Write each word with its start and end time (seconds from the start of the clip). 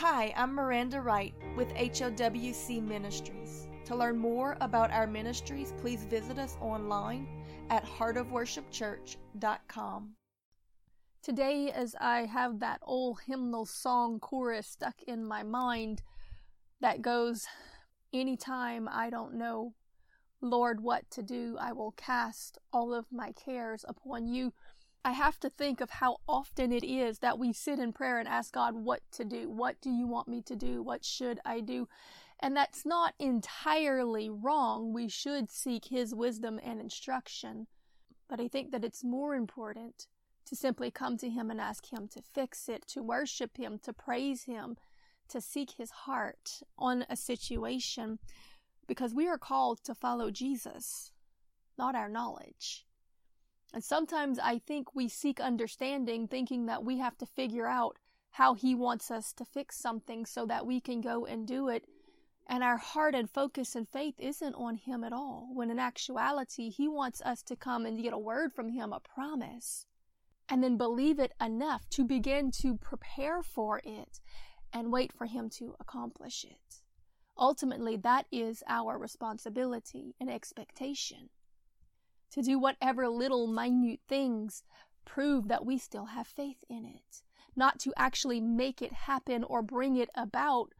Hi, 0.00 0.34
I'm 0.36 0.52
Miranda 0.54 1.00
Wright 1.00 1.32
with 1.56 1.72
HOWC 1.72 2.86
Ministries. 2.86 3.66
To 3.86 3.96
learn 3.96 4.18
more 4.18 4.58
about 4.60 4.90
our 4.90 5.06
ministries, 5.06 5.72
please 5.80 6.04
visit 6.04 6.38
us 6.38 6.58
online 6.60 7.26
at 7.70 7.82
heartofworshipchurch.com. 7.86 10.10
Today, 11.22 11.70
as 11.70 11.96
I 11.98 12.26
have 12.26 12.60
that 12.60 12.80
old 12.82 13.20
hymnal 13.26 13.64
song 13.64 14.20
chorus 14.20 14.66
stuck 14.66 15.02
in 15.06 15.24
my 15.24 15.42
mind 15.42 16.02
that 16.82 17.00
goes, 17.00 17.46
Anytime 18.12 18.90
I 18.92 19.08
don't 19.08 19.32
know, 19.32 19.72
Lord, 20.42 20.82
what 20.82 21.10
to 21.12 21.22
do, 21.22 21.56
I 21.58 21.72
will 21.72 21.92
cast 21.92 22.58
all 22.70 22.92
of 22.92 23.06
my 23.10 23.32
cares 23.32 23.82
upon 23.88 24.28
you. 24.28 24.52
I 25.06 25.12
have 25.12 25.38
to 25.40 25.50
think 25.50 25.80
of 25.80 25.88
how 25.88 26.16
often 26.28 26.72
it 26.72 26.82
is 26.82 27.20
that 27.20 27.38
we 27.38 27.52
sit 27.52 27.78
in 27.78 27.92
prayer 27.92 28.18
and 28.18 28.26
ask 28.26 28.52
God 28.52 28.74
what 28.74 29.02
to 29.12 29.24
do. 29.24 29.48
What 29.48 29.80
do 29.80 29.88
you 29.88 30.04
want 30.04 30.26
me 30.26 30.42
to 30.42 30.56
do? 30.56 30.82
What 30.82 31.04
should 31.04 31.38
I 31.44 31.60
do? 31.60 31.86
And 32.40 32.56
that's 32.56 32.84
not 32.84 33.14
entirely 33.20 34.28
wrong. 34.28 34.92
We 34.92 35.08
should 35.08 35.48
seek 35.48 35.84
His 35.84 36.12
wisdom 36.12 36.58
and 36.60 36.80
instruction. 36.80 37.68
But 38.28 38.40
I 38.40 38.48
think 38.48 38.72
that 38.72 38.84
it's 38.84 39.04
more 39.04 39.36
important 39.36 40.08
to 40.46 40.56
simply 40.56 40.90
come 40.90 41.16
to 41.18 41.30
Him 41.30 41.52
and 41.52 41.60
ask 41.60 41.92
Him 41.92 42.08
to 42.08 42.20
fix 42.20 42.68
it, 42.68 42.84
to 42.88 43.00
worship 43.00 43.58
Him, 43.58 43.78
to 43.84 43.92
praise 43.92 44.42
Him, 44.42 44.76
to 45.28 45.40
seek 45.40 45.74
His 45.78 45.92
heart 45.92 46.62
on 46.76 47.06
a 47.08 47.14
situation, 47.14 48.18
because 48.88 49.14
we 49.14 49.28
are 49.28 49.38
called 49.38 49.84
to 49.84 49.94
follow 49.94 50.32
Jesus, 50.32 51.12
not 51.78 51.94
our 51.94 52.08
knowledge. 52.08 52.85
And 53.72 53.82
sometimes 53.84 54.38
I 54.38 54.58
think 54.58 54.94
we 54.94 55.08
seek 55.08 55.40
understanding 55.40 56.28
thinking 56.28 56.66
that 56.66 56.84
we 56.84 56.98
have 56.98 57.18
to 57.18 57.26
figure 57.26 57.66
out 57.66 57.98
how 58.30 58.54
He 58.54 58.74
wants 58.74 59.10
us 59.10 59.32
to 59.34 59.44
fix 59.44 59.78
something 59.78 60.26
so 60.26 60.46
that 60.46 60.66
we 60.66 60.80
can 60.80 61.00
go 61.00 61.26
and 61.26 61.46
do 61.46 61.68
it. 61.68 61.86
And 62.46 62.62
our 62.62 62.76
heart 62.76 63.14
and 63.14 63.28
focus 63.28 63.74
and 63.74 63.88
faith 63.88 64.14
isn't 64.18 64.54
on 64.54 64.76
Him 64.76 65.02
at 65.02 65.12
all, 65.12 65.50
when 65.52 65.70
in 65.70 65.78
actuality, 65.78 66.70
He 66.70 66.86
wants 66.86 67.20
us 67.22 67.42
to 67.42 67.56
come 67.56 67.84
and 67.84 68.02
get 68.02 68.12
a 68.12 68.18
word 68.18 68.52
from 68.52 68.68
Him, 68.68 68.92
a 68.92 69.00
promise, 69.00 69.86
and 70.48 70.62
then 70.62 70.76
believe 70.76 71.18
it 71.18 71.32
enough 71.40 71.88
to 71.90 72.04
begin 72.04 72.50
to 72.62 72.76
prepare 72.76 73.42
for 73.42 73.80
it 73.84 74.20
and 74.72 74.92
wait 74.92 75.12
for 75.12 75.26
Him 75.26 75.50
to 75.58 75.74
accomplish 75.80 76.44
it. 76.44 76.82
Ultimately, 77.38 77.96
that 77.96 78.26
is 78.30 78.62
our 78.68 78.96
responsibility 78.96 80.14
and 80.20 80.30
expectation 80.30 81.30
to 82.32 82.42
do 82.42 82.58
whatever 82.58 83.08
little 83.08 83.46
minute 83.46 84.00
things 84.08 84.62
prove 85.04 85.48
that 85.48 85.64
we 85.64 85.78
still 85.78 86.06
have 86.06 86.26
faith 86.26 86.64
in 86.68 86.84
it. 86.84 87.22
Not 87.54 87.78
to 87.80 87.92
actually 87.96 88.40
make 88.40 88.82
it 88.82 88.92
happen 88.92 89.42
or 89.44 89.62
bring 89.62 89.96
it 89.96 90.10
about, 90.14 90.74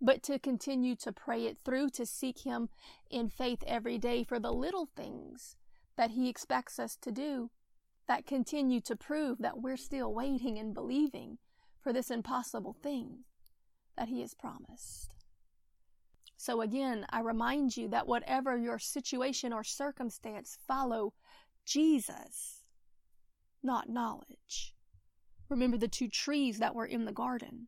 but 0.00 0.22
to 0.24 0.38
continue 0.38 0.94
to 0.96 1.12
pray 1.12 1.44
it 1.46 1.58
through, 1.64 1.90
to 1.90 2.06
seek 2.06 2.40
Him 2.40 2.68
in 3.10 3.28
faith 3.28 3.62
every 3.66 3.98
day 3.98 4.24
for 4.24 4.38
the 4.38 4.52
little 4.52 4.88
things 4.96 5.56
that 5.96 6.12
He 6.12 6.28
expects 6.28 6.78
us 6.78 6.96
to 7.02 7.12
do 7.12 7.50
that 8.06 8.26
continue 8.26 8.80
to 8.80 8.96
prove 8.96 9.38
that 9.38 9.60
we're 9.60 9.76
still 9.76 10.14
waiting 10.14 10.58
and 10.58 10.72
believing 10.72 11.38
for 11.82 11.92
this 11.92 12.10
impossible 12.10 12.76
thing 12.82 13.24
that 13.96 14.08
He 14.08 14.20
has 14.20 14.32
promised. 14.32 15.17
So 16.40 16.60
again, 16.60 17.04
I 17.10 17.20
remind 17.20 17.76
you 17.76 17.88
that 17.88 18.06
whatever 18.06 18.56
your 18.56 18.78
situation 18.78 19.52
or 19.52 19.64
circumstance, 19.64 20.56
follow 20.68 21.12
Jesus, 21.66 22.62
not 23.60 23.88
knowledge. 23.88 24.72
Remember 25.48 25.76
the 25.76 25.88
two 25.88 26.08
trees 26.08 26.60
that 26.60 26.76
were 26.76 26.86
in 26.86 27.06
the 27.06 27.12
garden 27.12 27.66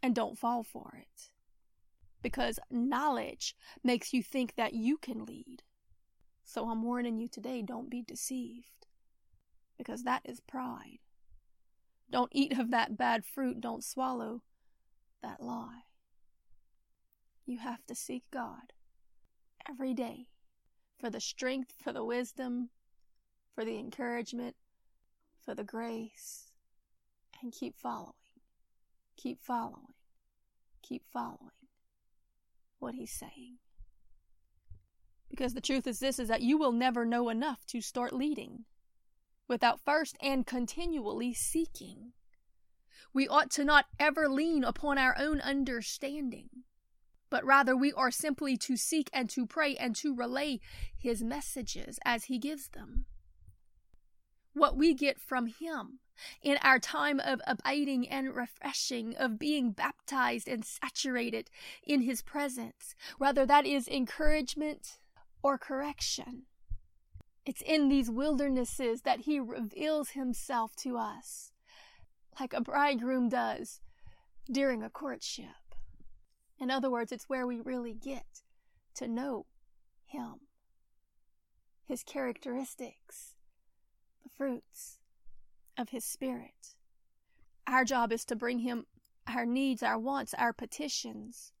and 0.00 0.14
don't 0.14 0.38
fall 0.38 0.62
for 0.62 0.96
it. 0.96 1.30
Because 2.22 2.60
knowledge 2.70 3.56
makes 3.82 4.12
you 4.12 4.22
think 4.22 4.54
that 4.54 4.74
you 4.74 4.96
can 4.96 5.24
lead. 5.24 5.64
So 6.44 6.70
I'm 6.70 6.84
warning 6.84 7.18
you 7.18 7.26
today 7.26 7.62
don't 7.62 7.90
be 7.90 8.00
deceived. 8.00 8.86
Because 9.76 10.04
that 10.04 10.22
is 10.24 10.38
pride. 10.38 11.00
Don't 12.12 12.30
eat 12.32 12.56
of 12.56 12.70
that 12.70 12.96
bad 12.96 13.24
fruit, 13.26 13.60
don't 13.60 13.82
swallow 13.82 14.42
that 15.20 15.42
lie. 15.42 15.82
You 17.46 17.58
have 17.58 17.84
to 17.86 17.94
seek 17.94 18.24
God 18.30 18.72
every 19.68 19.92
day 19.92 20.28
for 20.98 21.10
the 21.10 21.20
strength, 21.20 21.74
for 21.82 21.92
the 21.92 22.04
wisdom, 22.04 22.70
for 23.54 23.64
the 23.64 23.78
encouragement, 23.78 24.56
for 25.44 25.54
the 25.54 25.64
grace, 25.64 26.52
and 27.42 27.52
keep 27.52 27.76
following, 27.78 28.14
keep 29.16 29.42
following, 29.42 29.92
keep 30.82 31.02
following 31.12 31.50
what 32.78 32.94
He's 32.94 33.12
saying. 33.12 33.58
Because 35.28 35.52
the 35.52 35.60
truth 35.60 35.86
is 35.86 35.98
this 35.98 36.18
is 36.18 36.28
that 36.28 36.42
you 36.42 36.56
will 36.56 36.72
never 36.72 37.04
know 37.04 37.28
enough 37.28 37.66
to 37.66 37.82
start 37.82 38.12
leading 38.14 38.64
without 39.48 39.84
first 39.84 40.16
and 40.22 40.46
continually 40.46 41.34
seeking. 41.34 42.12
We 43.12 43.28
ought 43.28 43.50
to 43.52 43.64
not 43.64 43.86
ever 43.98 44.28
lean 44.28 44.64
upon 44.64 44.96
our 44.96 45.14
own 45.18 45.40
understanding 45.40 46.48
but 47.34 47.44
rather 47.44 47.76
we 47.76 47.92
are 47.94 48.12
simply 48.12 48.56
to 48.56 48.76
seek 48.76 49.10
and 49.12 49.28
to 49.28 49.44
pray 49.44 49.74
and 49.74 49.96
to 49.96 50.14
relay 50.14 50.60
his 50.96 51.20
messages 51.20 51.98
as 52.04 52.26
he 52.26 52.38
gives 52.38 52.68
them. 52.68 53.06
What 54.52 54.76
we 54.76 54.94
get 54.94 55.18
from 55.20 55.48
him 55.48 55.98
in 56.40 56.58
our 56.62 56.78
time 56.78 57.18
of 57.18 57.40
abiding 57.44 58.08
and 58.08 58.36
refreshing, 58.36 59.16
of 59.16 59.36
being 59.36 59.72
baptized 59.72 60.46
and 60.46 60.64
saturated 60.64 61.50
in 61.82 62.02
his 62.02 62.22
presence, 62.22 62.94
whether 63.18 63.44
that 63.44 63.66
is 63.66 63.88
encouragement 63.88 64.98
or 65.42 65.58
correction. 65.58 66.44
It's 67.44 67.62
in 67.62 67.88
these 67.88 68.08
wildernesses 68.08 69.00
that 69.00 69.22
he 69.22 69.40
reveals 69.40 70.10
himself 70.10 70.76
to 70.76 70.98
us, 70.98 71.50
like 72.38 72.52
a 72.52 72.60
bridegroom 72.60 73.28
does 73.28 73.80
during 74.48 74.84
a 74.84 74.88
courtship. 74.88 75.63
In 76.58 76.70
other 76.70 76.90
words, 76.90 77.12
it's 77.12 77.28
where 77.28 77.46
we 77.46 77.60
really 77.60 77.94
get 77.94 78.42
to 78.94 79.08
know 79.08 79.46
Him, 80.06 80.34
His 81.84 82.02
characteristics, 82.02 83.34
the 84.22 84.30
fruits 84.30 84.98
of 85.76 85.90
His 85.90 86.04
Spirit. 86.04 86.74
Our 87.66 87.84
job 87.84 88.12
is 88.12 88.24
to 88.26 88.36
bring 88.36 88.60
Him 88.60 88.86
our 89.26 89.46
needs, 89.46 89.82
our 89.82 89.98
wants, 89.98 90.34
our 90.34 90.52
petitions. 90.52 91.52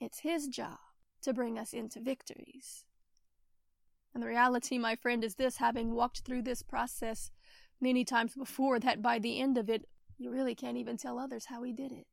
It's 0.00 0.20
His 0.20 0.48
job 0.48 0.78
to 1.22 1.32
bring 1.32 1.58
us 1.58 1.72
into 1.72 2.00
victories. 2.00 2.84
And 4.12 4.22
the 4.22 4.28
reality, 4.28 4.78
my 4.78 4.94
friend, 4.94 5.24
is 5.24 5.36
this 5.36 5.56
having 5.56 5.92
walked 5.94 6.20
through 6.20 6.42
this 6.42 6.62
process 6.62 7.30
many 7.80 8.04
times 8.04 8.34
before, 8.34 8.78
that 8.80 9.00
by 9.00 9.18
the 9.18 9.40
end 9.40 9.56
of 9.56 9.70
it, 9.70 9.86
you 10.18 10.30
really 10.30 10.54
can't 10.54 10.76
even 10.76 10.96
tell 10.96 11.18
others 11.18 11.46
how 11.46 11.62
He 11.62 11.72
did 11.72 11.92
it 11.92 12.06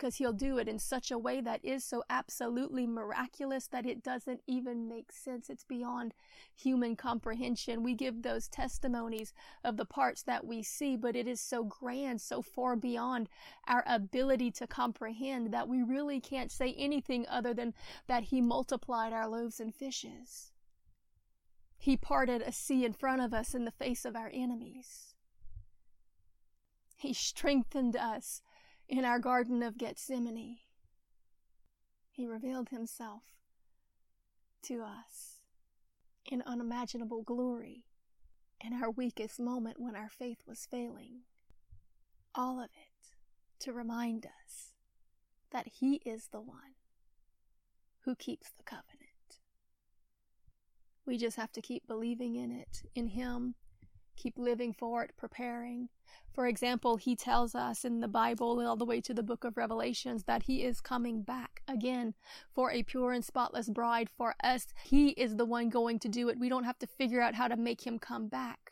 because 0.00 0.16
he'll 0.16 0.32
do 0.32 0.56
it 0.56 0.66
in 0.66 0.78
such 0.78 1.10
a 1.10 1.18
way 1.18 1.42
that 1.42 1.62
is 1.62 1.84
so 1.84 2.02
absolutely 2.08 2.86
miraculous 2.86 3.66
that 3.66 3.84
it 3.84 4.02
doesn't 4.02 4.40
even 4.46 4.88
make 4.88 5.12
sense. 5.12 5.50
It's 5.50 5.64
beyond 5.64 6.14
human 6.56 6.96
comprehension. 6.96 7.82
We 7.82 7.92
give 7.92 8.22
those 8.22 8.48
testimonies 8.48 9.34
of 9.62 9.76
the 9.76 9.84
parts 9.84 10.22
that 10.22 10.46
we 10.46 10.62
see, 10.62 10.96
but 10.96 11.14
it 11.14 11.28
is 11.28 11.38
so 11.38 11.64
grand, 11.64 12.22
so 12.22 12.40
far 12.40 12.76
beyond 12.76 13.28
our 13.68 13.84
ability 13.86 14.50
to 14.52 14.66
comprehend 14.66 15.52
that 15.52 15.68
we 15.68 15.82
really 15.82 16.18
can't 16.18 16.50
say 16.50 16.74
anything 16.78 17.26
other 17.28 17.52
than 17.52 17.74
that 18.06 18.24
he 18.24 18.40
multiplied 18.40 19.12
our 19.12 19.28
loaves 19.28 19.60
and 19.60 19.74
fishes. 19.74 20.50
He 21.76 21.98
parted 21.98 22.40
a 22.40 22.52
sea 22.52 22.86
in 22.86 22.94
front 22.94 23.20
of 23.20 23.34
us 23.34 23.54
in 23.54 23.66
the 23.66 23.70
face 23.70 24.06
of 24.06 24.16
our 24.16 24.30
enemies. 24.32 25.14
He 26.96 27.12
strengthened 27.12 27.96
us 27.96 28.40
in 28.90 29.04
our 29.04 29.20
Garden 29.20 29.62
of 29.62 29.78
Gethsemane, 29.78 30.58
He 32.10 32.26
revealed 32.26 32.70
Himself 32.70 33.22
to 34.62 34.82
us 34.82 35.38
in 36.30 36.42
unimaginable 36.44 37.22
glory 37.22 37.84
in 38.62 38.72
our 38.74 38.90
weakest 38.90 39.38
moment 39.38 39.80
when 39.80 39.94
our 39.94 40.08
faith 40.08 40.42
was 40.46 40.66
failing. 40.68 41.20
All 42.34 42.58
of 42.58 42.66
it 42.66 43.14
to 43.60 43.72
remind 43.72 44.26
us 44.26 44.72
that 45.52 45.68
He 45.78 46.02
is 46.04 46.26
the 46.26 46.40
one 46.40 46.74
who 48.00 48.16
keeps 48.16 48.50
the 48.50 48.64
covenant. 48.64 49.38
We 51.06 51.16
just 51.16 51.36
have 51.36 51.52
to 51.52 51.62
keep 51.62 51.86
believing 51.86 52.34
in 52.34 52.50
it, 52.50 52.82
in 52.96 53.08
Him, 53.08 53.54
keep 54.16 54.38
living 54.38 54.72
for 54.72 55.02
it, 55.02 55.12
preparing. 55.16 55.88
For 56.32 56.46
example, 56.46 56.96
he 56.96 57.16
tells 57.16 57.54
us 57.54 57.84
in 57.84 58.00
the 58.00 58.08
Bible, 58.08 58.60
all 58.60 58.76
the 58.76 58.84
way 58.84 59.00
to 59.00 59.14
the 59.14 59.22
book 59.22 59.44
of 59.44 59.56
Revelations, 59.56 60.24
that 60.24 60.44
he 60.44 60.62
is 60.62 60.80
coming 60.80 61.22
back 61.22 61.62
again 61.68 62.14
for 62.52 62.70
a 62.70 62.82
pure 62.82 63.12
and 63.12 63.24
spotless 63.24 63.68
bride 63.68 64.08
for 64.08 64.34
us. 64.42 64.68
He 64.84 65.10
is 65.10 65.36
the 65.36 65.44
one 65.44 65.68
going 65.68 65.98
to 66.00 66.08
do 66.08 66.28
it. 66.28 66.38
We 66.38 66.48
don't 66.48 66.64
have 66.64 66.78
to 66.80 66.86
figure 66.86 67.20
out 67.20 67.34
how 67.34 67.48
to 67.48 67.56
make 67.56 67.86
him 67.86 67.98
come 67.98 68.28
back. 68.28 68.69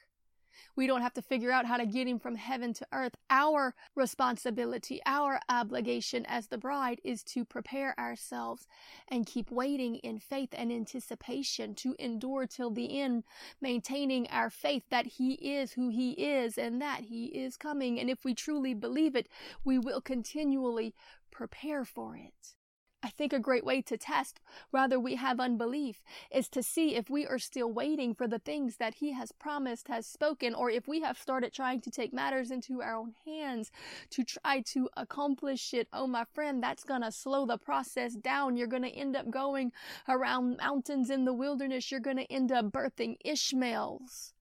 We 0.76 0.86
don't 0.86 1.02
have 1.02 1.14
to 1.14 1.22
figure 1.22 1.50
out 1.50 1.66
how 1.66 1.76
to 1.76 1.86
get 1.86 2.06
him 2.06 2.18
from 2.18 2.36
heaven 2.36 2.72
to 2.74 2.86
earth. 2.92 3.14
Our 3.30 3.74
responsibility, 3.94 5.00
our 5.06 5.40
obligation 5.48 6.24
as 6.26 6.46
the 6.46 6.58
bride 6.58 7.00
is 7.04 7.22
to 7.24 7.44
prepare 7.44 7.98
ourselves 7.98 8.66
and 9.08 9.26
keep 9.26 9.50
waiting 9.50 9.96
in 9.96 10.18
faith 10.18 10.50
and 10.52 10.72
anticipation 10.72 11.74
to 11.76 11.94
endure 11.98 12.46
till 12.46 12.70
the 12.70 13.00
end, 13.00 13.24
maintaining 13.60 14.28
our 14.28 14.50
faith 14.50 14.84
that 14.90 15.06
he 15.06 15.34
is 15.34 15.72
who 15.72 15.88
he 15.88 16.12
is 16.12 16.58
and 16.58 16.80
that 16.80 17.04
he 17.04 17.26
is 17.26 17.56
coming. 17.56 17.98
And 17.98 18.10
if 18.10 18.24
we 18.24 18.34
truly 18.34 18.74
believe 18.74 19.16
it, 19.16 19.28
we 19.64 19.78
will 19.78 20.00
continually 20.00 20.94
prepare 21.30 21.84
for 21.84 22.16
it. 22.16 22.57
I 23.00 23.10
think 23.10 23.32
a 23.32 23.38
great 23.38 23.64
way 23.64 23.80
to 23.82 23.96
test 23.96 24.40
whether 24.70 24.98
we 24.98 25.14
have 25.14 25.38
unbelief 25.38 26.02
is 26.32 26.48
to 26.48 26.64
see 26.64 26.96
if 26.96 27.08
we 27.08 27.26
are 27.26 27.38
still 27.38 27.72
waiting 27.72 28.12
for 28.12 28.26
the 28.26 28.40
things 28.40 28.76
that 28.78 28.94
He 28.94 29.12
has 29.12 29.30
promised, 29.30 29.86
has 29.86 30.04
spoken, 30.04 30.52
or 30.52 30.68
if 30.68 30.88
we 30.88 31.00
have 31.02 31.16
started 31.16 31.52
trying 31.52 31.80
to 31.82 31.90
take 31.92 32.12
matters 32.12 32.50
into 32.50 32.82
our 32.82 32.96
own 32.96 33.14
hands 33.24 33.70
to 34.10 34.24
try 34.24 34.62
to 34.72 34.88
accomplish 34.96 35.72
it. 35.72 35.86
Oh, 35.92 36.08
my 36.08 36.24
friend, 36.24 36.60
that's 36.60 36.82
going 36.82 37.02
to 37.02 37.12
slow 37.12 37.46
the 37.46 37.56
process 37.56 38.14
down. 38.14 38.56
You're 38.56 38.66
going 38.66 38.82
to 38.82 38.88
end 38.88 39.14
up 39.14 39.30
going 39.30 39.70
around 40.08 40.56
mountains 40.56 41.08
in 41.08 41.24
the 41.24 41.34
wilderness. 41.34 41.92
You're 41.92 42.00
going 42.00 42.16
to 42.16 42.32
end 42.32 42.50
up 42.50 42.66
birthing 42.66 43.16
Ishmaels 43.24 44.32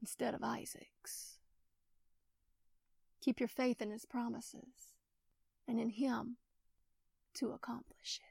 instead 0.00 0.34
of 0.34 0.42
Isaacs. 0.42 1.38
Keep 3.20 3.38
your 3.38 3.48
faith 3.48 3.80
in 3.80 3.92
His 3.92 4.04
promises 4.04 4.94
and 5.68 5.78
in 5.78 5.90
Him 5.90 6.38
to 7.34 7.52
accomplish 7.52 8.20
it. 8.22 8.30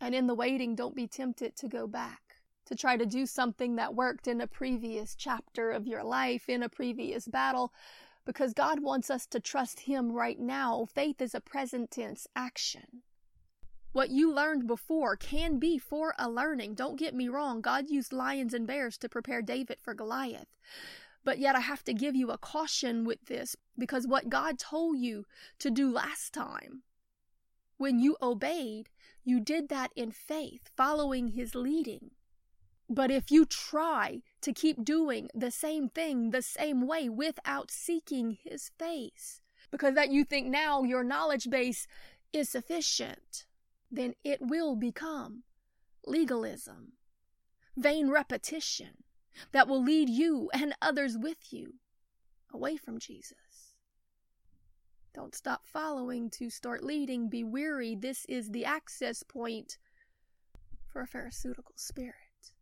And 0.00 0.14
in 0.14 0.26
the 0.26 0.34
waiting, 0.34 0.74
don't 0.74 0.94
be 0.94 1.06
tempted 1.06 1.56
to 1.56 1.68
go 1.68 1.86
back, 1.86 2.20
to 2.66 2.76
try 2.76 2.96
to 2.96 3.06
do 3.06 3.26
something 3.26 3.76
that 3.76 3.94
worked 3.94 4.28
in 4.28 4.40
a 4.40 4.46
previous 4.46 5.14
chapter 5.14 5.70
of 5.70 5.86
your 5.86 6.04
life, 6.04 6.48
in 6.48 6.62
a 6.62 6.68
previous 6.68 7.26
battle, 7.26 7.72
because 8.24 8.52
God 8.52 8.80
wants 8.80 9.10
us 9.10 9.26
to 9.26 9.40
trust 9.40 9.80
Him 9.80 10.12
right 10.12 10.38
now. 10.38 10.84
Faith 10.84 11.20
is 11.20 11.34
a 11.34 11.40
present 11.40 11.90
tense 11.90 12.26
action. 12.36 13.02
What 13.92 14.10
you 14.10 14.32
learned 14.32 14.66
before 14.66 15.16
can 15.16 15.58
be 15.58 15.78
for 15.78 16.14
a 16.18 16.28
learning. 16.30 16.74
Don't 16.74 16.98
get 16.98 17.14
me 17.14 17.28
wrong. 17.28 17.60
God 17.60 17.88
used 17.88 18.12
lions 18.12 18.52
and 18.52 18.66
bears 18.66 18.98
to 18.98 19.08
prepare 19.08 19.40
David 19.40 19.78
for 19.80 19.94
Goliath. 19.94 20.46
But 21.24 21.38
yet 21.38 21.56
I 21.56 21.60
have 21.60 21.82
to 21.84 21.94
give 21.94 22.14
you 22.14 22.30
a 22.30 22.38
caution 22.38 23.04
with 23.04 23.24
this 23.26 23.56
because 23.76 24.06
what 24.06 24.28
God 24.28 24.58
told 24.58 24.98
you 24.98 25.24
to 25.58 25.70
do 25.70 25.90
last 25.90 26.32
time 26.32 26.82
when 27.78 27.98
you 27.98 28.16
obeyed, 28.20 28.90
you 29.24 29.40
did 29.40 29.68
that 29.68 29.92
in 29.96 30.10
faith, 30.10 30.70
following 30.76 31.28
his 31.28 31.54
leading. 31.54 32.10
But 32.90 33.10
if 33.10 33.30
you 33.30 33.44
try 33.44 34.22
to 34.40 34.52
keep 34.52 34.84
doing 34.84 35.28
the 35.34 35.50
same 35.50 35.88
thing 35.88 36.30
the 36.30 36.42
same 36.42 36.86
way 36.86 37.08
without 37.08 37.70
seeking 37.70 38.38
his 38.42 38.70
face, 38.78 39.40
because 39.70 39.94
that 39.94 40.10
you 40.10 40.24
think 40.24 40.48
now 40.48 40.82
your 40.82 41.04
knowledge 41.04 41.50
base 41.50 41.86
is 42.32 42.48
sufficient, 42.48 43.46
then 43.90 44.14
it 44.24 44.40
will 44.40 44.74
become 44.74 45.44
legalism, 46.06 46.92
vain 47.76 48.10
repetition 48.10 49.04
that 49.52 49.68
will 49.68 49.82
lead 49.82 50.08
you 50.08 50.50
and 50.52 50.74
others 50.80 51.16
with 51.18 51.52
you 51.52 51.74
away 52.52 52.76
from 52.76 52.98
Jesus. 52.98 53.36
Don't 55.18 55.34
stop 55.34 55.66
following 55.66 56.30
to 56.30 56.48
start 56.48 56.84
leading. 56.84 57.28
Be 57.28 57.42
weary. 57.42 57.96
This 57.96 58.24
is 58.26 58.50
the 58.50 58.64
access 58.64 59.24
point 59.24 59.76
for 60.86 61.02
a 61.02 61.08
pharisaical 61.08 61.72
spirit. 61.74 62.52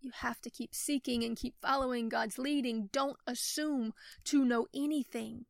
You 0.00 0.10
have 0.12 0.40
to 0.40 0.50
keep 0.50 0.74
seeking 0.74 1.22
and 1.22 1.36
keep 1.36 1.54
following 1.62 2.08
God's 2.08 2.36
leading. 2.36 2.88
Don't 2.90 3.16
assume 3.28 3.94
to 4.24 4.44
know 4.44 4.66
anything. 4.74 5.44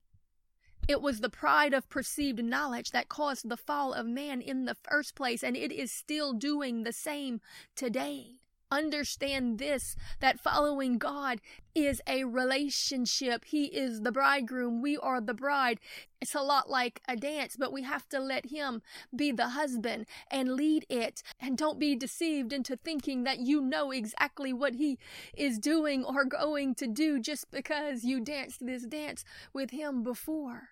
It 0.86 1.00
was 1.00 1.20
the 1.20 1.30
pride 1.30 1.72
of 1.72 1.88
perceived 1.88 2.44
knowledge 2.44 2.90
that 2.90 3.08
caused 3.08 3.48
the 3.48 3.56
fall 3.56 3.94
of 3.94 4.04
man 4.04 4.42
in 4.42 4.66
the 4.66 4.76
first 4.82 5.14
place, 5.14 5.42
and 5.42 5.56
it 5.56 5.72
is 5.72 5.90
still 5.90 6.34
doing 6.34 6.82
the 6.82 6.92
same 6.92 7.40
today 7.74 8.41
understand 8.72 9.58
this 9.58 9.94
that 10.20 10.40
following 10.40 10.96
God 10.96 11.40
is 11.74 12.00
a 12.06 12.24
relationship. 12.24 13.44
He 13.44 13.66
is 13.66 14.00
the 14.00 14.12
bridegroom. 14.12 14.80
We 14.80 14.96
are 14.96 15.20
the 15.20 15.34
bride. 15.34 15.78
It's 16.20 16.34
a 16.34 16.40
lot 16.40 16.70
like 16.70 17.02
a 17.06 17.14
dance, 17.14 17.56
but 17.58 17.72
we 17.72 17.82
have 17.82 18.08
to 18.08 18.18
let 18.18 18.46
Him 18.46 18.82
be 19.14 19.30
the 19.30 19.50
husband 19.50 20.06
and 20.30 20.54
lead 20.54 20.86
it. 20.88 21.22
And 21.38 21.58
don't 21.58 21.78
be 21.78 21.94
deceived 21.94 22.52
into 22.52 22.76
thinking 22.76 23.24
that 23.24 23.40
you 23.40 23.60
know 23.60 23.90
exactly 23.90 24.52
what 24.52 24.74
He 24.74 24.98
is 25.36 25.58
doing 25.58 26.04
or 26.04 26.24
going 26.24 26.74
to 26.76 26.86
do 26.86 27.20
just 27.20 27.50
because 27.50 28.04
you 28.04 28.20
danced 28.20 28.64
this 28.64 28.86
dance 28.86 29.24
with 29.52 29.70
Him 29.70 30.02
before. 30.02 30.70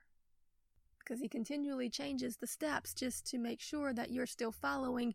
Because 0.99 1.21
He 1.21 1.29
continually 1.29 1.91
changes 1.91 2.37
the 2.37 2.47
steps 2.47 2.95
just 2.95 3.27
to 3.27 3.39
make 3.39 3.61
sure 3.61 3.93
that 3.93 4.11
you're 4.11 4.27
still 4.27 4.53
following 4.53 5.15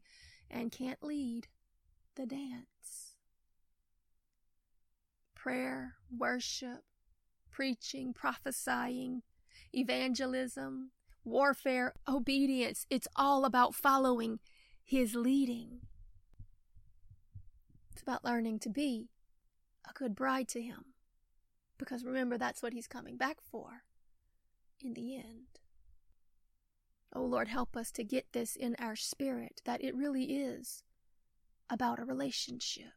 and 0.52 0.72
can't 0.72 1.02
lead 1.04 1.48
the 2.16 2.26
dance. 2.26 3.16
Prayer, 5.36 5.96
worship, 6.16 6.84
preaching, 7.52 8.14
prophesying, 8.14 9.22
evangelism, 9.74 10.92
warfare, 11.24 11.94
obedience. 12.08 12.86
It's 12.90 13.08
all 13.16 13.46
about 13.46 13.76
following 13.76 14.40
His 14.84 15.16
leading. 15.16 15.82
It's 17.92 18.02
about 18.02 18.26
learning 18.26 18.60
to 18.60 18.70
be 18.70 19.10
a 19.88 19.94
good 19.94 20.16
bride 20.16 20.48
to 20.50 20.62
Him. 20.62 20.86
Because 21.78 22.04
remember, 22.04 22.38
that's 22.38 22.64
what 22.64 22.74
He's 22.74 22.88
coming 22.88 23.18
back 23.18 23.38
for 23.42 23.84
in 24.82 24.94
the 24.94 25.16
end. 25.16 25.60
Oh 27.14 27.24
Lord, 27.24 27.48
help 27.48 27.78
us 27.78 27.92
to 27.92 28.04
get 28.04 28.34
this 28.34 28.56
in 28.56 28.76
our 28.80 28.96
spirit 28.96 29.62
that 29.66 29.84
it 29.84 29.96
really 29.96 30.36
is 30.36 30.84
about 31.70 32.00
a 32.00 32.06
relationship. 32.06 32.94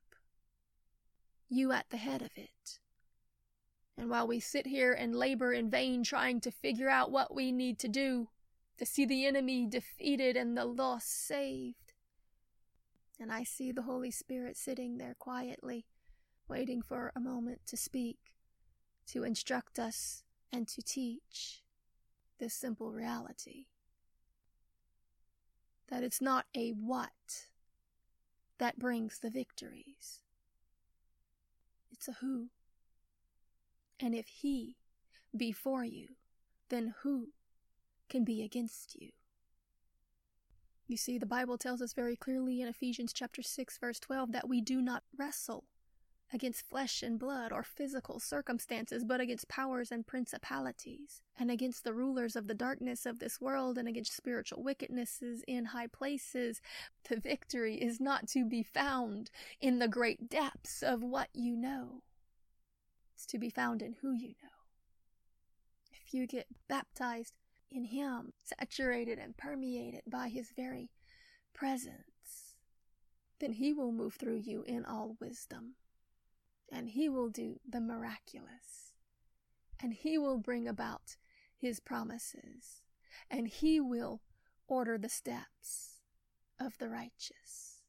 You 1.49 1.73
at 1.73 1.87
the 1.91 1.97
head 1.97 2.23
of 2.23 2.31
it. 2.37 2.79
And 3.97 4.11
while 4.11 4.26
we 4.29 4.38
sit 4.38 4.67
here 4.67 4.93
and 4.93 5.15
labor 5.15 5.53
in 5.53 5.70
vain 5.70 6.05
trying 6.05 6.41
to 6.43 6.50
figure 6.50 6.88
out 6.88 7.11
what 7.11 7.35
we 7.35 7.50
need 7.50 7.79
to 7.81 7.88
do 7.88 8.29
to 8.79 8.87
see 8.87 9.05
the 9.05 9.26
enemy 9.26 9.67
defeated 9.67 10.37
and 10.37 10.56
the 10.56 10.65
lost 10.65 11.26
saved, 11.26 11.93
and 13.20 13.32
I 13.32 13.43
see 13.43 13.73
the 13.73 13.82
Holy 13.82 14.12
Spirit 14.12 14.56
sitting 14.56 14.99
there 14.99 15.17
quietly, 15.19 15.87
waiting 16.47 16.81
for 16.81 17.12
a 17.17 17.21
moment 17.21 17.62
to 17.67 17.76
speak, 17.76 18.19
to 19.09 19.25
instruct 19.25 19.79
us, 19.79 20.23
and 20.53 20.69
to 20.69 20.82
teach 20.82 21.62
this 22.38 22.55
simple 22.55 22.93
reality 22.93 23.66
that 25.88 26.02
it's 26.02 26.21
not 26.21 26.47
a 26.54 26.71
what 26.71 27.11
that 28.59 28.79
brings 28.79 29.19
the 29.19 29.31
victories. 29.31 30.21
It's 31.91 32.09
a 32.09 32.12
who. 32.21 32.49
And 34.00 34.15
if 34.15 34.29
he 34.29 34.77
be 35.37 35.53
for 35.53 35.85
you, 35.85 36.09
then 36.69 36.95
who 37.03 37.29
can 38.09 38.25
be 38.25 38.43
against 38.43 38.97
you? 39.00 39.11
You 40.87 40.97
see, 40.97 41.19
the 41.19 41.27
Bible 41.27 41.59
tells 41.59 41.83
us 41.83 41.93
very 41.93 42.17
clearly 42.17 42.62
in 42.62 42.69
Ephesians 42.69 43.12
chapter 43.12 43.43
6 43.43 43.79
verse 43.79 44.00
12 44.00 44.33
that 44.33 44.49
we 44.49 44.61
do 44.61 44.81
not 44.81 45.03
wrestle 45.17 45.65
against 46.32 46.68
flesh 46.68 47.02
and 47.02 47.18
blood 47.18 47.52
or 47.52 47.62
physical 47.62 48.20
circumstances, 48.20 49.04
but 49.04 49.20
against 49.20 49.49
powers 49.49 49.90
and 49.90 50.06
principalities, 50.06 51.23
and 51.38 51.50
against 51.50 51.85
the 51.85 51.94
rulers 51.94 52.37
of 52.37 52.47
the 52.47 52.54
darkness 52.54 53.06
of 53.06 53.18
this 53.18 53.40
world, 53.40 53.78
and 53.78 53.88
against 53.88 54.16
spiritual 54.16 54.62
wickednesses 54.62 55.40
in 55.47 55.66
high 55.66 55.87
places. 55.87 56.61
The 57.08 57.18
victory 57.18 57.76
is 57.76 58.00
not 58.00 58.28
to 58.28 58.44
be 58.44 58.62
found 58.62 59.30
in 59.61 59.78
the 59.78 59.88
great 59.88 60.28
depths 60.28 60.82
of 60.82 61.02
what 61.02 61.28
you 61.32 61.56
know, 61.56 62.02
it's 63.14 63.26
to 63.26 63.38
be 63.38 63.50
found 63.50 63.82
in 63.82 63.97
who 64.02 64.12
you 64.12 64.28
know. 64.28 64.49
If 65.90 66.12
you 66.12 66.26
get 66.26 66.47
baptized 66.68 67.32
in 67.70 67.85
Him, 67.85 68.32
saturated 68.44 69.18
and 69.18 69.37
permeated 69.37 70.02
by 70.06 70.28
His 70.28 70.52
very 70.54 70.90
presence, 71.54 72.54
then 73.40 73.52
He 73.52 73.73
will 73.73 73.92
move 73.92 74.14
through 74.14 74.42
you 74.44 74.62
in 74.66 74.85
all 74.85 75.16
wisdom 75.20 75.75
and 76.70 76.90
He 76.90 77.08
will 77.08 77.28
do 77.28 77.60
the 77.68 77.80
miraculous, 77.80 78.92
and 79.80 79.92
He 79.92 80.18
will 80.18 80.38
bring 80.38 80.68
about 80.68 81.16
His 81.56 81.80
promises, 81.80 82.82
and 83.30 83.48
He 83.48 83.80
will 83.80 84.20
order 84.66 84.98
the 84.98 85.08
steps 85.08 86.00
of 86.60 86.76
the 86.78 86.88
righteous. 86.88 87.82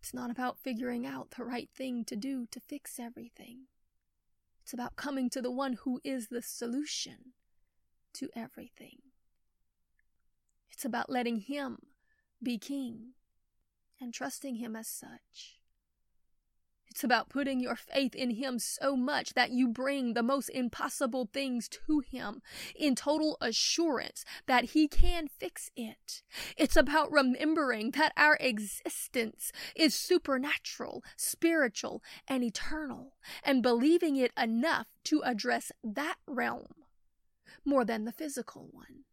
It's 0.00 0.14
not 0.14 0.30
about 0.30 0.58
figuring 0.58 1.04
out 1.04 1.32
the 1.32 1.44
right 1.44 1.68
thing 1.74 2.04
to 2.04 2.14
do 2.14 2.46
to 2.52 2.60
fix 2.60 3.00
everything. 3.00 3.66
It's 4.62 4.72
about 4.72 4.96
coming 4.96 5.28
to 5.30 5.42
the 5.42 5.50
one 5.50 5.74
who 5.82 6.00
is 6.04 6.28
the 6.28 6.42
solution 6.42 7.32
to 8.14 8.28
everything. 8.36 8.98
It's 10.70 10.84
about 10.84 11.10
letting 11.10 11.40
Him 11.40 11.78
be 12.42 12.58
King 12.58 13.14
and 14.00 14.14
trusting 14.14 14.56
Him 14.56 14.76
as 14.76 14.86
such 14.86 15.58
It's 16.90 17.04
about 17.04 17.28
putting 17.28 17.60
your 17.60 17.76
faith 17.76 18.14
in 18.14 18.30
Him 18.30 18.58
so 18.58 18.96
much 18.96 19.34
that 19.34 19.50
you 19.50 19.68
bring 19.68 20.14
the 20.14 20.22
most 20.22 20.48
impossible 20.48 21.28
things 21.32 21.68
to 21.68 22.00
Him 22.00 22.40
in 22.74 22.94
total 22.94 23.36
assurance 23.40 24.24
that 24.46 24.70
He 24.70 24.88
can 24.88 25.28
fix 25.28 25.70
it. 25.76 26.22
It's 26.56 26.76
about 26.76 27.12
remembering 27.12 27.90
that 27.92 28.12
our 28.16 28.36
existence 28.40 29.52
is 29.74 29.94
supernatural, 29.94 31.04
spiritual, 31.16 32.02
and 32.26 32.42
eternal, 32.42 33.14
and 33.44 33.62
believing 33.62 34.16
it 34.16 34.32
enough 34.40 34.86
to 35.04 35.22
address 35.24 35.70
that 35.84 36.16
realm 36.26 36.74
more 37.64 37.84
than 37.84 38.04
the 38.04 38.12
physical 38.12 38.68
one. 38.72 39.04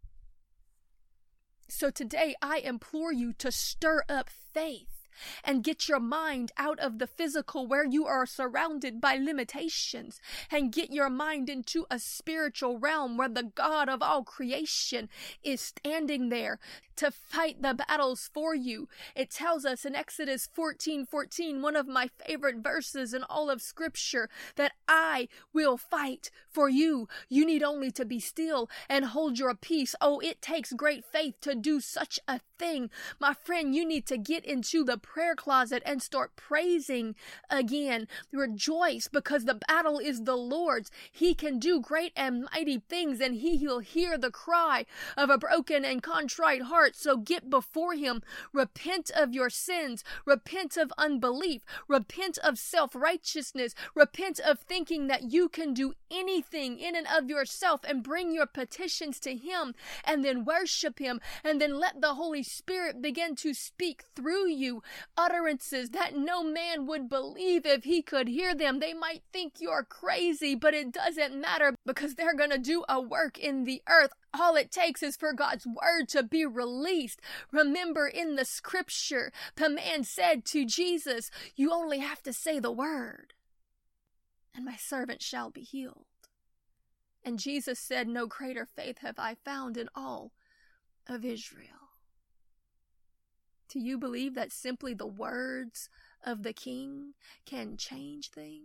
So 1.67 1.89
today 1.89 2.35
I 2.41 2.59
implore 2.59 3.11
you 3.11 3.33
to 3.33 3.51
stir 3.51 4.03
up 4.07 4.29
faith 4.29 5.02
and 5.43 5.63
get 5.63 5.87
your 5.87 5.99
mind 5.99 6.51
out 6.57 6.79
of 6.79 6.99
the 6.99 7.07
physical 7.07 7.67
where 7.67 7.85
you 7.85 8.05
are 8.05 8.25
surrounded 8.25 8.99
by 8.99 9.15
limitations 9.17 10.19
and 10.51 10.71
get 10.71 10.91
your 10.91 11.09
mind 11.09 11.49
into 11.49 11.85
a 11.89 11.99
spiritual 11.99 12.79
realm 12.79 13.17
where 13.17 13.29
the 13.29 13.51
God 13.55 13.89
of 13.89 14.01
all 14.01 14.23
creation 14.23 15.09
is 15.43 15.61
standing 15.61 16.29
there 16.29 16.59
to 16.95 17.11
fight 17.11 17.61
the 17.61 17.73
battles 17.73 18.29
for 18.33 18.53
you. 18.55 18.87
It 19.15 19.29
tells 19.29 19.65
us 19.65 19.85
in 19.85 19.95
Exodus 19.95 20.47
14 20.53 21.05
14, 21.05 21.61
one 21.61 21.75
of 21.75 21.87
my 21.87 22.09
favorite 22.25 22.57
verses 22.57 23.13
in 23.13 23.23
all 23.23 23.49
of 23.49 23.61
Scripture, 23.61 24.29
that 24.55 24.73
I 24.87 25.27
will 25.53 25.77
fight 25.77 26.29
for 26.49 26.69
you. 26.69 27.07
You 27.29 27.45
need 27.45 27.63
only 27.63 27.91
to 27.91 28.05
be 28.05 28.19
still 28.19 28.69
and 28.89 29.05
hold 29.05 29.39
your 29.39 29.55
peace. 29.55 29.95
Oh, 30.01 30.19
it 30.19 30.41
takes 30.41 30.73
great 30.73 31.03
faith 31.03 31.35
to 31.41 31.55
do 31.55 31.79
such 31.79 32.19
a 32.27 32.39
thing. 32.63 32.89
My 33.19 33.33
friend, 33.33 33.75
you 33.75 33.85
need 33.85 34.05
to 34.07 34.17
get 34.17 34.45
into 34.45 34.85
the 34.85 34.97
prayer 34.97 35.35
closet 35.35 35.83
and 35.85 36.01
start 36.01 36.37
praising 36.37 37.13
again. 37.49 38.07
Rejoice 38.31 39.09
because 39.09 39.43
the 39.43 39.59
battle 39.67 39.99
is 39.99 40.23
the 40.23 40.37
Lord's. 40.37 40.89
He 41.11 41.33
can 41.33 41.59
do 41.59 41.81
great 41.81 42.13
and 42.15 42.47
mighty 42.53 42.79
things, 42.79 43.19
and 43.19 43.35
He 43.35 43.67
will 43.67 43.79
hear 43.79 44.17
the 44.17 44.31
cry 44.31 44.85
of 45.17 45.29
a 45.29 45.37
broken 45.37 45.83
and 45.83 46.01
contrite 46.01 46.63
heart. 46.63 46.95
So 46.95 47.17
get 47.17 47.49
before 47.49 47.95
Him. 47.95 48.21
Repent 48.53 49.11
of 49.13 49.33
your 49.33 49.49
sins. 49.49 50.05
Repent 50.25 50.77
of 50.77 50.93
unbelief. 50.97 51.63
Repent 51.89 52.37
of 52.37 52.57
self 52.57 52.95
righteousness. 52.95 53.75
Repent 53.93 54.39
of 54.39 54.59
thinking 54.59 55.07
that 55.07 55.23
you 55.23 55.49
can 55.49 55.73
do 55.73 55.95
anything 56.09 56.79
in 56.79 56.95
and 56.95 57.07
of 57.07 57.29
yourself 57.29 57.81
and 57.83 58.03
bring 58.03 58.31
your 58.31 58.45
petitions 58.45 59.19
to 59.19 59.35
Him 59.35 59.75
and 60.05 60.23
then 60.23 60.45
worship 60.45 60.99
Him 60.99 61.19
and 61.43 61.59
then 61.59 61.77
let 61.77 61.99
the 61.99 62.13
Holy 62.13 62.43
Spirit 62.53 63.01
begin 63.01 63.35
to 63.37 63.53
speak 63.53 64.03
through 64.15 64.47
you 64.49 64.83
utterances 65.17 65.89
that 65.89 66.15
no 66.15 66.43
man 66.43 66.85
would 66.85 67.09
believe 67.09 67.65
if 67.65 67.83
he 67.83 68.01
could 68.01 68.27
hear 68.27 68.53
them. 68.53 68.79
They 68.79 68.93
might 68.93 69.23
think 69.31 69.55
you're 69.59 69.83
crazy, 69.83 70.55
but 70.55 70.73
it 70.73 70.91
doesn't 70.91 71.39
matter 71.39 71.75
because 71.85 72.15
they're 72.15 72.35
going 72.35 72.51
to 72.51 72.57
do 72.57 72.83
a 72.87 73.01
work 73.01 73.37
in 73.37 73.63
the 73.63 73.81
earth. 73.89 74.11
All 74.33 74.55
it 74.55 74.71
takes 74.71 75.03
is 75.03 75.15
for 75.15 75.33
God's 75.33 75.65
word 75.65 76.07
to 76.09 76.23
be 76.23 76.45
released. 76.45 77.21
Remember 77.51 78.07
in 78.07 78.35
the 78.35 78.45
scripture, 78.45 79.31
the 79.55 79.69
man 79.69 80.03
said 80.03 80.45
to 80.45 80.65
Jesus, 80.65 81.29
You 81.55 81.71
only 81.71 81.99
have 81.99 82.21
to 82.23 82.33
say 82.33 82.59
the 82.59 82.71
word, 82.71 83.33
and 84.55 84.65
my 84.65 84.75
servant 84.75 85.21
shall 85.21 85.49
be 85.49 85.61
healed. 85.61 86.05
And 87.23 87.39
Jesus 87.39 87.79
said, 87.79 88.07
No 88.07 88.27
greater 88.27 88.65
faith 88.65 88.99
have 88.99 89.17
I 89.17 89.35
found 89.45 89.77
in 89.77 89.89
all 89.95 90.31
of 91.07 91.23
Israel. 91.23 91.82
Do 93.69 93.79
you 93.79 93.97
believe 93.97 94.35
that 94.35 94.51
simply 94.51 94.93
the 94.93 95.07
words 95.07 95.89
of 96.23 96.43
the 96.43 96.53
king 96.53 97.13
can 97.45 97.77
change 97.77 98.29
things? 98.29 98.63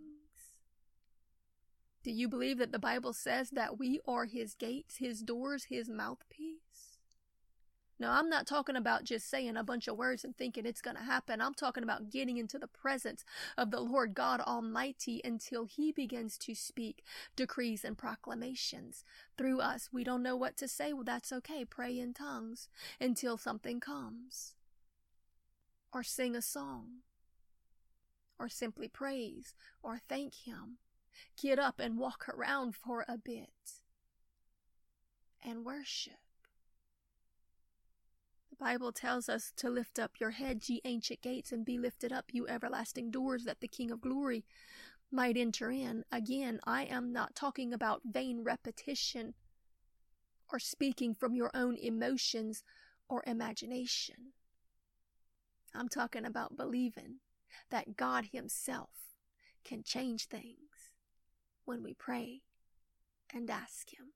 Do 2.03 2.11
you 2.11 2.29
believe 2.29 2.57
that 2.59 2.71
the 2.71 2.79
Bible 2.79 3.13
says 3.13 3.49
that 3.51 3.77
we 3.77 3.99
are 4.07 4.25
his 4.25 4.53
gates, 4.53 4.97
his 4.97 5.21
doors, 5.21 5.65
his 5.65 5.89
mouthpiece? 5.89 6.97
No, 7.99 8.11
I'm 8.11 8.29
not 8.29 8.47
talking 8.47 8.77
about 8.77 9.03
just 9.03 9.29
saying 9.29 9.57
a 9.57 9.63
bunch 9.63 9.89
of 9.89 9.97
words 9.97 10.23
and 10.23 10.37
thinking 10.37 10.65
it's 10.65 10.79
going 10.81 10.95
to 10.95 11.03
happen. 11.03 11.41
I'm 11.41 11.53
talking 11.53 11.83
about 11.83 12.09
getting 12.09 12.37
into 12.37 12.57
the 12.57 12.67
presence 12.67 13.25
of 13.57 13.71
the 13.71 13.81
Lord 13.81 14.13
God 14.13 14.39
Almighty 14.39 15.19
until 15.25 15.65
He 15.65 15.91
begins 15.91 16.37
to 16.39 16.55
speak 16.55 17.03
decrees 17.35 17.83
and 17.83 17.97
proclamations 17.97 19.03
through 19.37 19.59
us. 19.59 19.89
We 19.91 20.05
don't 20.05 20.23
know 20.23 20.37
what 20.37 20.55
to 20.57 20.67
say. 20.69 20.93
Well, 20.93 21.03
that's 21.03 21.33
okay. 21.33 21.65
Pray 21.65 21.99
in 21.99 22.13
tongues 22.13 22.69
until 23.01 23.35
something 23.35 23.81
comes 23.81 24.55
or 25.93 26.03
sing 26.03 26.35
a 26.35 26.41
song, 26.41 27.01
or 28.37 28.49
simply 28.49 28.87
praise 28.87 29.53
or 29.83 29.99
thank 30.07 30.33
Him. 30.45 30.77
Get 31.41 31.59
up 31.59 31.79
and 31.79 31.97
walk 31.97 32.27
around 32.29 32.75
for 32.75 33.05
a 33.07 33.17
bit 33.17 33.81
and 35.43 35.65
worship. 35.65 36.13
The 38.49 38.55
Bible 38.55 38.91
tells 38.91 39.29
us 39.29 39.51
to 39.57 39.69
lift 39.69 39.99
up 39.99 40.19
your 40.19 40.31
head, 40.31 40.67
ye 40.67 40.81
ancient 40.85 41.21
gates, 41.21 41.51
and 41.51 41.65
be 41.65 41.77
lifted 41.77 42.11
up, 42.11 42.25
you 42.31 42.47
everlasting 42.47 43.11
doors, 43.11 43.43
that 43.45 43.61
the 43.61 43.67
King 43.67 43.91
of 43.91 44.01
glory 44.01 44.45
might 45.11 45.37
enter 45.37 45.71
in. 45.71 46.03
Again, 46.11 46.59
I 46.65 46.83
am 46.83 47.11
not 47.11 47.35
talking 47.35 47.73
about 47.73 48.01
vain 48.05 48.43
repetition 48.43 49.33
or 50.51 50.59
speaking 50.59 51.13
from 51.13 51.35
your 51.35 51.51
own 51.53 51.77
emotions 51.77 52.63
or 53.07 53.23
imagination. 53.25 54.33
I'm 55.75 55.89
talking 55.89 56.25
about 56.25 56.57
believing 56.57 57.19
that 57.69 57.95
God 57.97 58.25
Himself 58.31 58.89
can 59.63 59.83
change 59.83 60.25
things 60.25 60.91
when 61.65 61.83
we 61.83 61.93
pray 61.93 62.41
and 63.33 63.49
ask 63.49 63.91
Him 63.93 64.13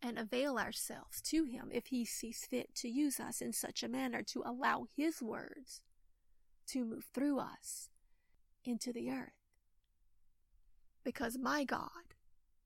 and 0.00 0.18
avail 0.18 0.58
ourselves 0.58 1.20
to 1.22 1.44
Him 1.44 1.70
if 1.72 1.86
He 1.86 2.04
sees 2.04 2.46
fit 2.48 2.74
to 2.76 2.88
use 2.88 3.18
us 3.18 3.40
in 3.40 3.52
such 3.52 3.82
a 3.82 3.88
manner 3.88 4.22
to 4.24 4.42
allow 4.46 4.86
His 4.96 5.20
words 5.20 5.82
to 6.68 6.84
move 6.84 7.06
through 7.12 7.40
us 7.40 7.88
into 8.64 8.92
the 8.92 9.10
earth. 9.10 9.32
Because 11.04 11.38
my 11.38 11.64
God 11.64 12.14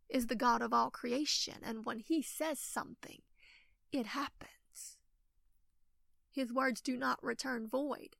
is 0.08 0.26
the 0.26 0.34
God 0.34 0.60
of 0.60 0.72
all 0.72 0.90
creation, 0.90 1.54
and 1.62 1.86
when 1.86 2.00
He 2.00 2.20
says 2.20 2.58
something, 2.58 3.22
it 3.92 4.06
happens. 4.06 4.50
His 6.32 6.52
words 6.52 6.80
do 6.80 6.96
not 6.96 7.22
return 7.22 7.68
void. 7.68 8.16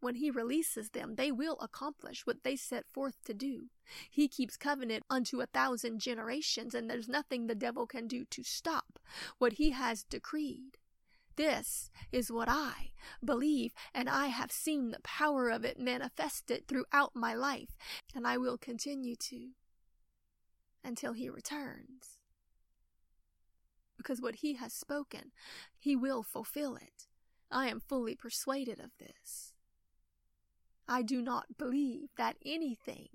When 0.00 0.14
he 0.14 0.30
releases 0.30 0.90
them, 0.90 1.16
they 1.16 1.30
will 1.30 1.58
accomplish 1.60 2.26
what 2.26 2.42
they 2.42 2.56
set 2.56 2.86
forth 2.88 3.22
to 3.26 3.34
do. 3.34 3.68
He 4.10 4.28
keeps 4.28 4.56
covenant 4.56 5.04
unto 5.10 5.42
a 5.42 5.46
thousand 5.46 6.00
generations, 6.00 6.74
and 6.74 6.88
there's 6.88 7.08
nothing 7.08 7.46
the 7.46 7.54
devil 7.54 7.86
can 7.86 8.08
do 8.08 8.24
to 8.24 8.42
stop 8.42 8.98
what 9.36 9.54
he 9.54 9.70
has 9.70 10.02
decreed. 10.02 10.78
This 11.36 11.90
is 12.10 12.32
what 12.32 12.48
I 12.48 12.92
believe, 13.22 13.72
and 13.94 14.08
I 14.08 14.28
have 14.28 14.50
seen 14.50 14.90
the 14.90 15.00
power 15.02 15.50
of 15.50 15.64
it 15.64 15.78
manifested 15.78 16.66
throughout 16.66 17.14
my 17.14 17.34
life, 17.34 17.76
and 18.14 18.26
I 18.26 18.38
will 18.38 18.56
continue 18.56 19.16
to 19.16 19.50
until 20.82 21.12
he 21.12 21.28
returns. 21.28 22.18
Because 23.98 24.22
what 24.22 24.36
he 24.36 24.54
has 24.54 24.72
spoken, 24.72 25.32
he 25.78 25.94
will 25.94 26.22
fulfill 26.22 26.76
it. 26.76 27.06
I 27.50 27.68
am 27.68 27.80
fully 27.80 28.14
persuaded 28.14 28.78
of 28.78 28.90
this. 28.98 29.52
I 30.86 31.02
do 31.02 31.20
not 31.22 31.58
believe 31.58 32.08
that 32.16 32.36
anything, 32.44 33.08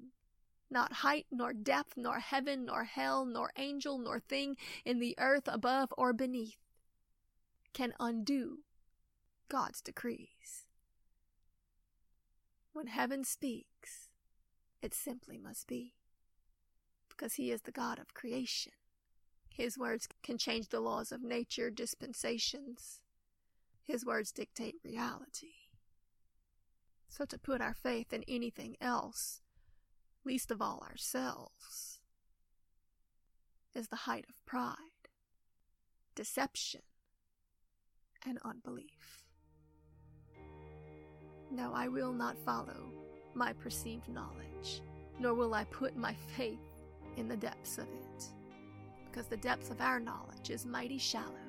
not 0.70 0.94
height, 0.94 1.28
nor 1.32 1.54
depth, 1.54 1.96
nor 1.98 2.20
heaven, 2.20 2.66
nor 2.66 2.84
hell, 2.86 3.26
nor 3.26 3.52
angel, 3.58 3.98
nor 3.98 4.20
thing 4.20 4.58
in 4.84 5.00
the 5.00 5.16
earth 5.18 5.48
above 5.48 5.94
or 5.98 6.14
beneath, 6.14 6.58
can 7.74 7.94
undo 8.00 8.60
God's 9.50 9.82
decrees. 9.82 10.66
When 12.74 12.88
heaven 12.88 13.24
speaks, 13.24 14.10
it 14.82 14.94
simply 14.94 15.38
must 15.38 15.68
be, 15.68 15.94
because 17.10 17.36
He 17.36 17.52
is 17.52 17.62
the 17.62 17.72
God 17.72 18.00
of 18.00 18.14
creation. 18.14 18.74
His 19.50 19.78
words 19.78 20.08
can 20.24 20.38
change 20.38 20.70
the 20.70 20.82
laws 20.82 21.12
of 21.12 21.22
nature, 21.22 21.70
dispensations, 21.70 23.02
his 23.86 24.06
words 24.06 24.32
dictate 24.32 24.76
reality. 24.84 25.54
So 27.08 27.26
to 27.26 27.38
put 27.38 27.62
our 27.62 27.74
faith 27.74 28.12
in 28.12 28.24
anything 28.28 28.76
else, 28.82 29.42
least 30.26 30.52
of 30.52 30.62
all 30.62 30.86
ourselves, 30.90 32.00
is 33.74 33.88
the 33.88 33.96
height 33.96 34.26
of 34.28 34.46
pride, 34.46 34.76
deception, 36.16 36.82
and 38.26 38.40
unbelief. 38.44 39.24
No, 41.52 41.72
I 41.74 41.88
will 41.88 42.12
not 42.12 42.38
follow 42.40 42.92
my 43.36 43.54
perceived 43.54 44.10
knowledge, 44.10 44.82
nor 45.20 45.36
will 45.36 45.54
I 45.54 45.66
put 45.66 45.96
my 45.96 46.16
faith 46.36 46.60
in 47.18 47.28
the 47.28 47.38
depths 47.38 47.78
of 47.78 47.86
it, 47.86 48.26
because 49.06 49.28
the 49.28 49.38
depths 49.38 49.70
of 49.70 49.80
our 49.80 50.00
knowledge 50.00 50.50
is 50.50 50.66
mighty 50.66 50.98
shallow 50.98 51.45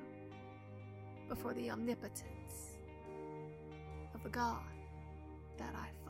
before 1.29 1.53
the 1.53 1.69
omnipotence 1.69 2.77
of 4.13 4.23
the 4.23 4.29
God 4.29 4.61
that 5.57 5.73
I 5.75 6.06